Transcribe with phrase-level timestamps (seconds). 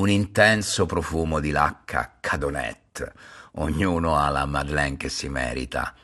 [0.00, 3.12] un intenso profumo di lacca cadonette.
[3.56, 5.94] Ognuno ha la Madeleine che si merita.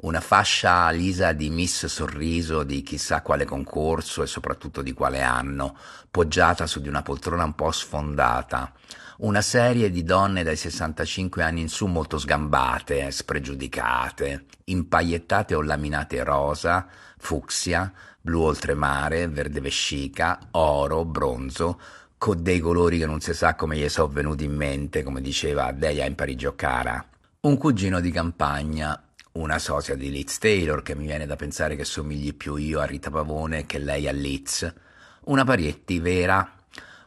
[0.00, 5.74] Una fascia lisa di Miss Sorriso di chissà quale concorso e soprattutto di quale anno,
[6.10, 8.72] poggiata su di una poltrona un po' sfondata.
[9.20, 16.22] Una serie di donne dai 65 anni in su molto sgambate, spregiudicate, impagliettate o laminate
[16.22, 16.86] rosa,
[17.16, 21.80] fucsia, blu oltremare, verde vescica, oro, bronzo,
[22.18, 25.70] con dei colori che non si sa come gli sono venuti in mente, come diceva
[25.72, 27.04] Delia in Parigi Cara.
[27.40, 29.00] Un cugino di campagna,
[29.32, 32.84] una sosia di Liz Taylor, che mi viene da pensare che somigli più io a
[32.84, 34.72] Rita Pavone che lei a Liz,
[35.24, 36.50] una Parietti vera,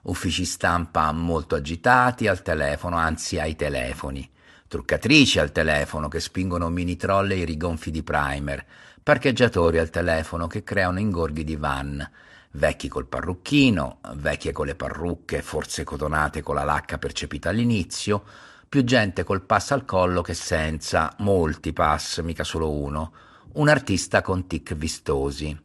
[0.03, 4.29] uffici stampa molto agitati al telefono, anzi ai telefoni,
[4.67, 8.65] truccatrici al telefono che spingono mini trolley rigonfi di primer,
[9.01, 12.09] parcheggiatori al telefono che creano ingorghi di van,
[12.51, 18.23] vecchi col parrucchino, vecchie con le parrucche, forse cotonate con la lacca percepita all'inizio,
[18.67, 23.13] più gente col pass al collo che senza, molti pass, mica solo uno,
[23.53, 25.57] un artista con tic vistosi,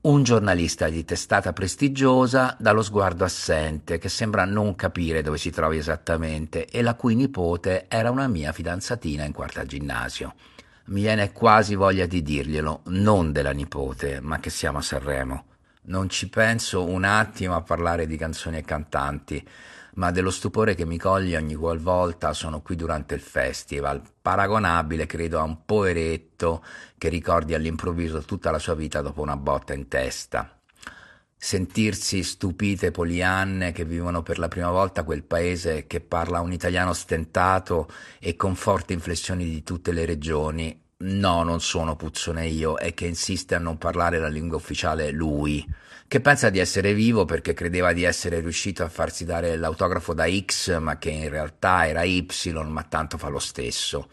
[0.00, 5.78] un giornalista di testata prestigiosa dallo sguardo assente che sembra non capire dove si trovi
[5.78, 10.34] esattamente e la cui nipote era una mia fidanzatina in quarta ginnasio.
[10.86, 15.47] Mi viene quasi voglia di dirglielo, non della nipote, ma che siamo a Sanremo
[15.88, 19.46] non ci penso un attimo a parlare di canzoni e cantanti,
[19.94, 25.40] ma dello stupore che mi coglie ogni qualvolta sono qui durante il festival, paragonabile credo
[25.40, 26.64] a un poveretto
[26.96, 30.52] che ricordi all'improvviso tutta la sua vita dopo una botta in testa.
[31.40, 36.92] Sentirsi stupite polianne che vivono per la prima volta quel paese che parla un italiano
[36.92, 42.92] stentato e con forti inflessioni di tutte le regioni No, non sono Puzzone io, è
[42.92, 45.64] che insiste a non parlare la lingua ufficiale lui,
[46.08, 50.28] che pensa di essere vivo perché credeva di essere riuscito a farsi dare l'autografo da
[50.28, 52.26] X, ma che in realtà era Y,
[52.66, 54.08] ma tanto fa lo stesso.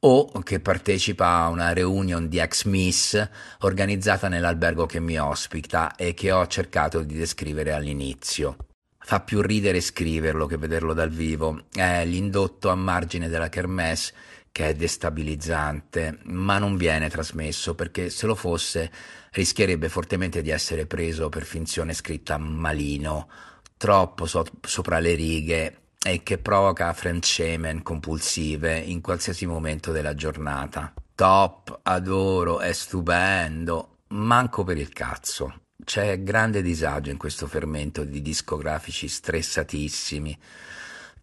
[0.00, 3.28] O che partecipa a una reunion di ex Miss
[3.60, 8.56] organizzata nell'albergo che mi ospita e che ho cercato di descrivere all'inizio.
[8.98, 11.66] Fa più ridere scriverlo che vederlo dal vivo.
[11.72, 14.12] È l'indotto a margine della kermesse
[14.56, 18.90] che è destabilizzante, ma non viene trasmesso perché se lo fosse
[19.32, 23.28] rischierebbe fortemente di essere preso per finzione scritta malino,
[23.76, 30.94] troppo so- sopra le righe e che provoca fremschemen compulsive in qualsiasi momento della giornata.
[31.14, 35.64] Top, adoro, è stupendo, manco per il cazzo.
[35.84, 40.38] C'è grande disagio in questo fermento di discografici stressatissimi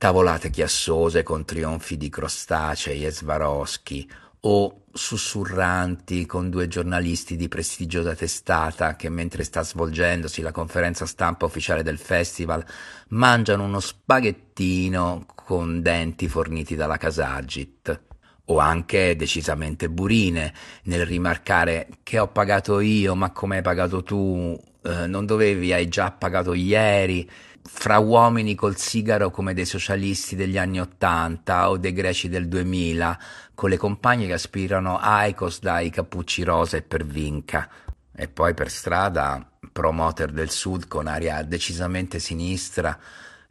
[0.04, 4.06] tavolate chiassose con trionfi di crostacei e Swarovski,
[4.42, 11.46] o sussurranti con due giornalisti di prestigiosa testata che mentre sta svolgendosi la conferenza stampa
[11.46, 12.66] ufficiale del festival
[13.12, 18.13] mangiano uno spaghettino con denti forniti dalla Casagit
[18.46, 24.60] o anche decisamente burine nel rimarcare che ho pagato io ma come hai pagato tu
[24.84, 27.30] eh, non dovevi hai già pagato ieri
[27.66, 33.20] fra uomini col sigaro come dei socialisti degli anni Ottanta o dei greci del 2000,
[33.54, 37.70] con le compagne che aspirano Aikos dai cappucci rosa e per vinca.
[38.16, 42.98] E poi per strada, promoter del sud con aria decisamente sinistra,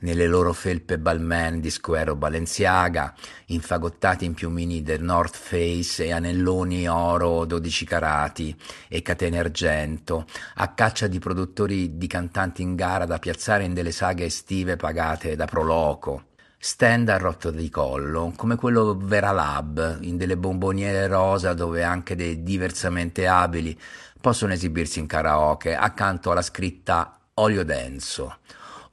[0.03, 3.15] nelle loro felpe Balmain di Square Balenciaga,
[3.47, 8.57] infagottati in piumini del North Face e anelloni oro 12 carati
[8.89, 10.27] e catene argento,
[10.57, 15.37] a caccia di produttori di cantanti in gara da piazzare in delle saghe estive pagate
[15.37, 16.25] da Proloco.
[16.59, 22.15] Stand a rotto di collo, come quello Vera Lab, in delle bomboniere rosa dove anche
[22.15, 23.77] dei diversamente abili
[24.21, 28.37] possono esibirsi in karaoke accanto alla scritta olio denso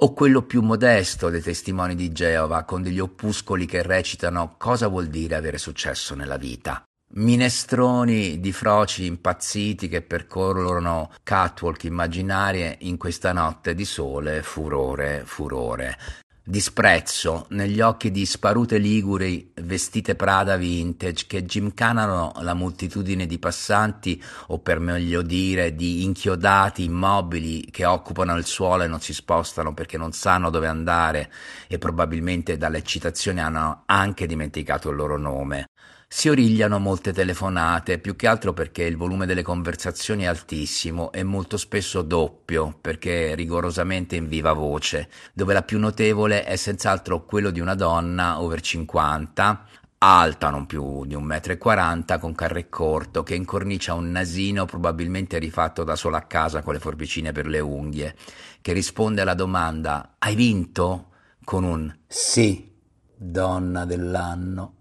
[0.01, 5.07] o quello più modesto dei testimoni di Geova con degli opuscoli che recitano cosa vuol
[5.07, 6.83] dire avere successo nella vita.
[7.11, 15.97] Minestroni di froci impazziti che percorrono catwalk immaginarie in questa notte di sole, furore, furore
[16.43, 24.21] disprezzo negli occhi di sparute liguri vestite Prada vintage che gimcanano la moltitudine di passanti
[24.47, 29.73] o per meglio dire di inchiodati immobili che occupano il suolo e non si spostano
[29.73, 31.31] perché non sanno dove andare
[31.67, 35.67] e probabilmente dall'eccitazione hanno anche dimenticato il loro nome.
[36.11, 41.23] Si origliano molte telefonate, più che altro perché il volume delle conversazioni è altissimo e
[41.23, 47.51] molto spesso doppio, perché rigorosamente in viva voce, dove la più notevole è senz'altro quello
[47.51, 49.67] di una donna over 50,
[49.99, 54.65] alta non più di un metro e quaranta, con carre corto, che incornicia un nasino
[54.65, 58.15] probabilmente rifatto da sola a casa con le forbicine per le unghie,
[58.61, 61.11] che risponde alla domanda Hai vinto?
[61.43, 62.71] con un sì,
[63.15, 64.78] donna dell'anno.